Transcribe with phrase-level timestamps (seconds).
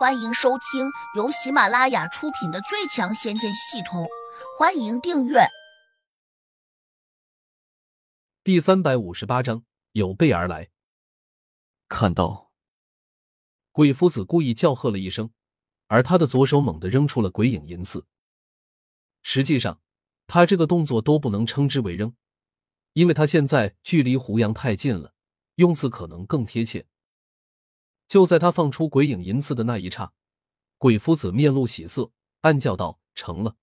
[0.00, 4.04] 欢迎收听由喜马拉雅出品的《最强仙剑系统》，
[4.58, 5.40] 欢迎订阅。
[8.42, 10.70] 第三百五十八章有备而来。
[11.86, 12.50] 看到，
[13.72, 15.32] 鬼夫子故意叫喝了一声，
[15.88, 18.06] 而他的左手猛地扔出了鬼影银刺。
[19.20, 19.82] 实际上，
[20.26, 22.16] 他这个动作都不能称之为扔，
[22.94, 25.12] 因为他现在距离胡杨太近了，
[25.56, 26.86] 用词可能更贴切。
[28.10, 30.12] 就在他放出鬼影银刺的那一刹，
[30.78, 32.10] 鬼夫子面露喜色，
[32.40, 33.54] 暗叫道：“成了！”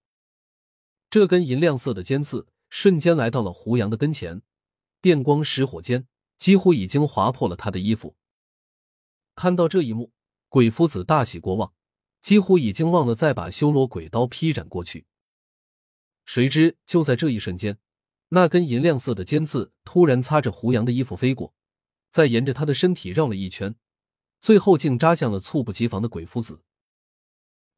[1.12, 4.42] 这根银亮色的尖刺瞬间来到了胡杨的跟前，
[5.02, 6.08] 电光石火间，
[6.38, 8.16] 几乎已经划破了他的衣服。
[9.36, 10.14] 看到这一幕，
[10.48, 11.74] 鬼夫子大喜过望，
[12.22, 15.08] 几乎已经忘了再把修罗鬼刀劈斩过去。
[16.24, 17.80] 谁知就在这一瞬间，
[18.30, 21.54] 那根银亮色的尖刺突然擦着胡杨的衣服飞过，
[22.10, 23.76] 再沿着他的身体绕了一圈。
[24.40, 26.62] 最后竟扎向了猝不及防的鬼夫子。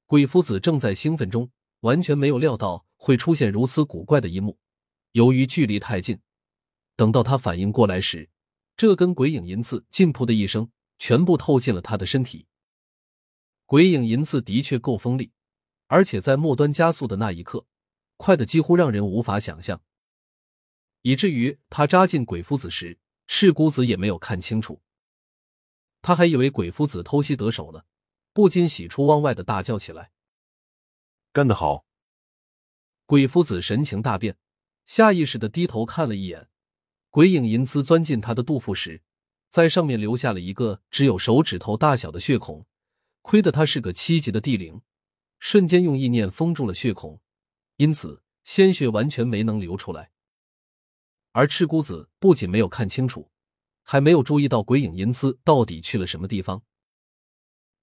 [0.05, 1.51] 鬼夫子正在兴奋中，
[1.81, 4.57] 完全没有料到会出现如此古怪的一幕。
[5.13, 6.19] 由于距离太近，
[6.95, 8.29] 等到他反应过来时，
[8.75, 12.47] 这根鬼影银刺劲扑的一声，全部透进了他的身体。
[13.65, 15.31] 鬼影银刺的确够锋利，
[15.87, 17.65] 而且在末端加速的那一刻，
[18.17, 19.81] 快的几乎让人无法想象，
[21.03, 24.81] 以至于他扎进鬼夫子时，赤姑子也没有看清楚。
[26.01, 27.85] 他还以为鬼夫子偷袭得手了，
[28.33, 30.11] 不禁喜出望外的大叫起来
[31.33, 31.85] ：“干得好！”
[33.05, 34.37] 鬼夫子神情大变，
[34.85, 36.47] 下意识的低头看了一眼，
[37.09, 39.01] 鬼影银丝钻进他的肚腹时，
[39.49, 42.65] 在上面留下了一个只有手指头大小的血孔。
[43.21, 44.81] 亏得他是个七级的地灵，
[45.39, 47.21] 瞬间用意念封住了血孔，
[47.75, 50.11] 因此鲜血完全没能流出来。
[51.31, 53.29] 而赤姑子不仅没有看清楚。
[53.91, 56.61] 还没有注意到鬼影银丝到底去了什么地方。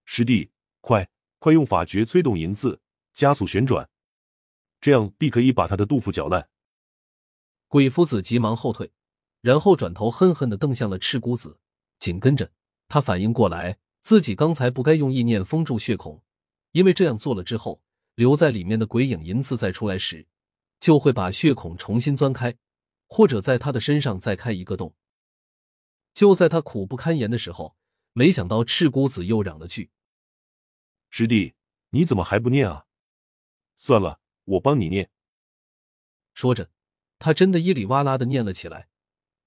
[0.04, 2.80] 师弟，快快用法诀催动银刺，
[3.12, 3.90] 加速旋转，
[4.80, 6.48] 这样必可以把他的肚腹搅烂。
[7.66, 8.92] 鬼夫子急忙后退，
[9.40, 11.58] 然后转头恨恨的瞪向了赤姑子。
[11.98, 12.52] 紧跟着，
[12.86, 16.22] 他反应过来，自己刚才不该用意念封住血孔，
[16.70, 17.82] 因为这样做了之后，
[18.14, 20.28] 留在里面的鬼影银刺再出来时，
[20.78, 22.56] 就会把血孔重新钻开，
[23.08, 24.94] 或者在他的身上再开一个洞。
[26.16, 27.76] 就在他苦不堪言的时候，
[28.14, 29.90] 没想到赤姑子又嚷了句
[31.10, 31.54] ：“师弟，
[31.90, 32.86] 你怎么还不念啊？
[33.76, 35.10] 算了，我帮你念。”
[36.32, 36.70] 说着，
[37.18, 38.88] 他真的一里哇啦的念了起来。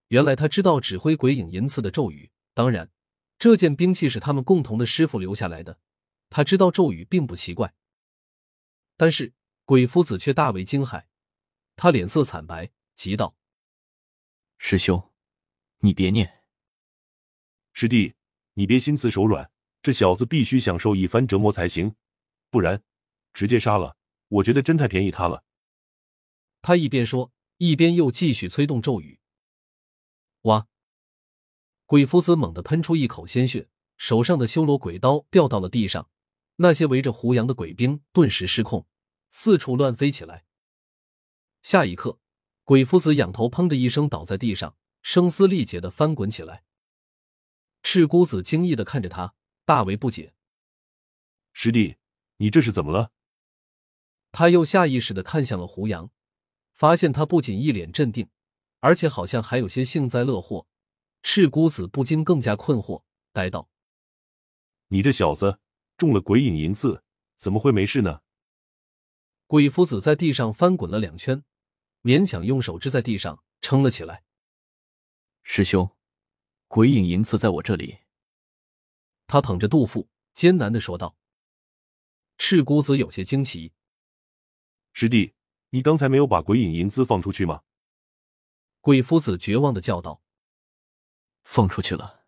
[0.10, 2.92] 原来他知道指挥鬼影银刺的咒语，当然，
[3.40, 5.80] 这件兵器是他们共同的师傅留下来的，
[6.30, 7.74] 他知道咒语并不奇怪。
[8.96, 9.34] 但是
[9.66, 11.06] 鬼夫子却大为惊骇，
[11.76, 13.36] 他脸色惨白，急道
[14.60, 15.12] ：“师兄，
[15.80, 16.32] 你别念。”
[17.82, 18.14] 师弟，
[18.56, 19.50] 你别心慈手软，
[19.82, 21.96] 这小子必须享受一番折磨才行，
[22.50, 22.84] 不然
[23.34, 23.96] 直接杀了，
[24.28, 25.46] 我觉得真太便宜他了。
[26.62, 29.22] 他一边说，一边又继续催动咒语。
[30.42, 30.68] 哇！
[31.86, 36.10] 鬼夫子猛地喷出一口鲜血，手上的修罗鬼刀掉到了地上，
[36.58, 38.86] 那些围着胡杨的鬼兵顿时失控，
[39.30, 40.44] 四处乱飞起来。
[41.62, 42.20] 下一刻，
[42.66, 46.66] 鬼夫子仰头砰的一声倒在地上，声嘶力竭的翻滚起来。
[47.82, 49.34] 赤姑子惊异的看着他，
[49.66, 50.34] 大为不解
[51.54, 51.98] ：“师弟，
[52.38, 53.12] 你这是怎么了？”
[54.32, 56.12] 他又下意识的看向了胡杨，
[56.72, 58.30] 发现他不仅一脸镇定，
[58.80, 60.68] 而且好像还有些幸灾乐祸。
[61.24, 63.04] 赤姑子不禁更加困惑，
[63.34, 63.70] 呆道
[64.90, 65.60] ：“你这小子
[65.98, 67.04] 中了鬼影银刺，
[67.38, 68.22] 怎么会没事呢？”
[69.48, 71.44] 鬼夫子在地上翻滚了两圈，
[72.04, 74.24] 勉强用手支在地上撑了起来。
[75.42, 75.90] 师兄。
[76.70, 77.98] 鬼影银刺在我这里。
[79.26, 81.18] 他捧着肚腹，艰难的说道。
[82.38, 83.74] 赤姑子有些惊奇
[84.94, 85.34] ：“师弟，
[85.72, 87.64] 你刚才没有把鬼影银刺放出去吗？”
[88.82, 90.22] 鬼夫子绝望的叫道
[91.44, 92.28] ：“放出去了。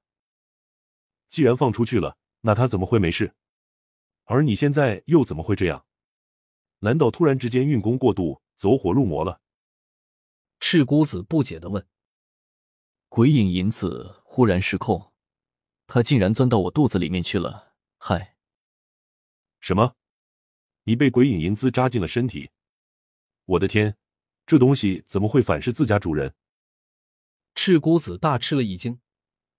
[1.29, 3.35] 既然放出去了，那他怎么会没事？
[4.23, 5.85] 而你现在又怎么会这样？
[6.79, 9.40] 难道突然之间运功过度，走火入魔了？”
[10.59, 11.87] 赤姑子不解的问。
[13.08, 14.21] 鬼影银刺。
[14.34, 15.12] 忽然失控，
[15.88, 17.74] 他竟然钻到我肚子里面去了！
[17.98, 18.38] 嗨，
[19.60, 19.98] 什么？
[20.84, 22.50] 你被鬼影银丝扎进了身体？
[23.44, 23.98] 我的天，
[24.46, 26.34] 这东西怎么会反噬自家主人？
[27.56, 29.02] 赤姑子大吃了一惊，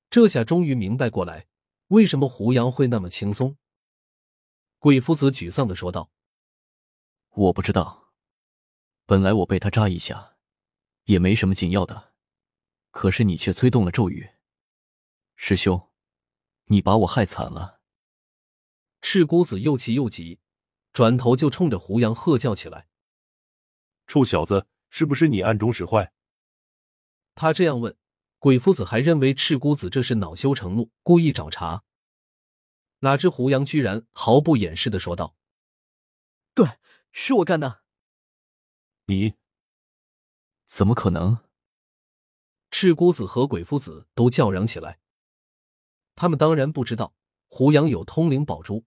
[0.09, 1.49] 这下终于明白过来，
[1.89, 3.59] 为什么胡杨会那么轻松。
[4.79, 6.11] 鬼夫子沮丧的说道
[7.37, 8.15] ：“我不知道，
[9.05, 10.39] 本来我被他扎一下，
[11.05, 12.15] 也没什么紧要的，
[12.91, 14.31] 可是你却催动了咒语。”
[15.45, 15.91] 师兄，
[16.67, 17.81] 你把我害惨了。
[19.01, 20.39] 赤姑子又气又急，
[20.93, 22.87] 转头就冲着胡杨喝叫起来
[24.07, 26.13] ：“臭小子，是不是你暗中使坏？”
[27.35, 27.99] 他这样问，
[28.39, 31.83] 鬼夫子还认为赤姑子这是恼羞成怒，故意找茬。
[33.01, 35.35] 哪知胡杨居然毫不掩饰的说道
[36.55, 36.79] ：“对，
[37.11, 37.83] 是我干的。”
[39.07, 39.35] 你
[40.67, 41.45] 怎么可能？
[42.71, 45.01] 赤姑子和鬼夫子都叫嚷起来。
[46.15, 47.15] 他们当然不知道
[47.49, 48.85] 胡杨有通灵宝珠，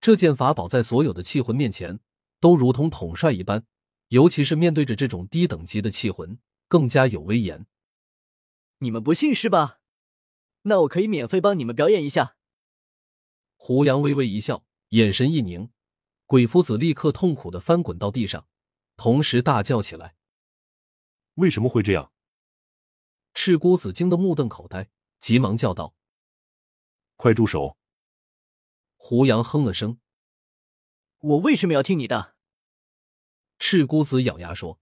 [0.00, 2.00] 这件法宝在所有的气魂面前
[2.40, 3.64] 都如同统帅一般，
[4.08, 7.66] 尤其是面对着这种低等级的气魂，更加有威严。
[8.78, 9.80] 你们不信是吧？
[10.62, 12.36] 那我可以免费帮你们表演一下。
[13.56, 15.70] 胡杨微微一笑，眼神一凝，
[16.24, 18.46] 鬼夫子立刻痛苦的翻滚到地上，
[18.96, 20.14] 同时大叫起来
[21.36, 22.12] ：“为什么会这样？”
[23.34, 25.94] 赤姑子惊得目瞪口呆，急忙叫道
[27.20, 27.76] ：“快住手！”
[28.96, 30.00] 胡杨哼了声
[31.20, 32.34] ：“我为什么要听你的？”
[33.60, 34.80] 赤姑子咬牙说：“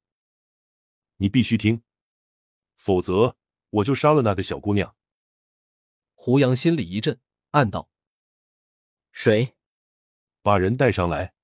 [1.18, 1.82] 你必须听，
[2.76, 3.36] 否则
[3.70, 4.94] 我就杀了那个小姑娘。”
[6.14, 7.20] 胡杨心里一震，
[7.50, 7.90] 暗道。
[9.10, 9.56] 谁？
[10.40, 11.34] 把人带上来！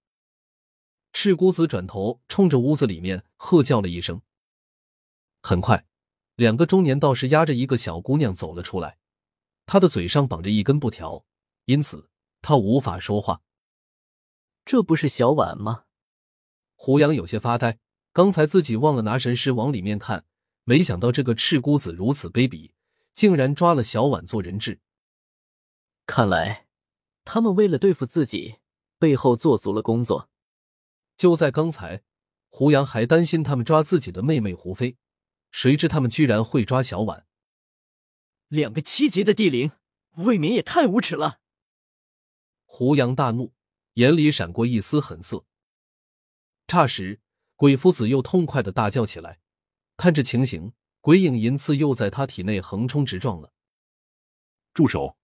[1.11, 4.23] 赤姑子转头冲着屋子里面喝叫了一声。
[5.43, 5.88] 很快，
[6.37, 8.96] 两个中年道士押着一个小姑娘走了出来，
[9.66, 11.25] 她的嘴上绑着一根布条，
[11.64, 12.08] 因此
[12.43, 13.43] 他无法说话。
[14.64, 15.84] 这不是小婉吗？
[16.75, 17.78] 胡杨有些发呆，
[18.12, 20.25] 刚才自己忘了拿神识往里面看，
[20.64, 22.72] 没想到这个赤姑子如此卑鄙，
[23.14, 24.81] 竟然抓了小婉做人质。
[26.06, 26.62] 看来。
[27.26, 28.56] 他们为了对付自己，
[28.99, 30.28] 背后做足了工作。
[31.17, 32.02] 就在刚才，
[32.50, 34.99] 胡杨还担心他们抓自己的妹妹胡飞，
[35.50, 37.26] 谁知他们居然会抓小婉。
[38.49, 39.73] 两个七级的地灵，
[40.17, 41.41] 未免也太无耻了！
[42.64, 43.52] 胡杨大怒，
[43.94, 45.44] 眼里闪过一丝狠色。
[46.67, 47.20] 霎时，
[47.56, 49.41] 鬼夫子又痛快的大叫起来。
[49.96, 53.52] 看这情形，鬼影银刺又在他体内横冲直撞了。
[54.73, 55.17] 住手！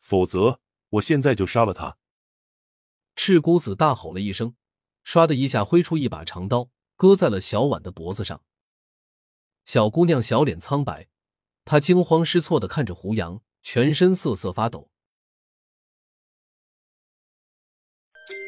[0.00, 0.60] 否则。
[0.92, 1.96] 我现在就杀了他！
[3.16, 4.56] 赤姑子大吼了一声，
[5.06, 8.44] 唰的一下挥出一把长刀，割在了小婉的脖子上。
[9.64, 11.08] 小姑娘小脸苍白，
[11.64, 14.88] 他惊慌失措的看着胡杨，全身瑟瑟发抖。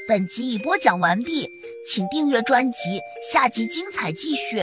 [0.07, 1.49] 本集已播讲完毕，
[1.89, 3.01] 请订阅专辑，
[3.33, 4.63] 下集精彩继续。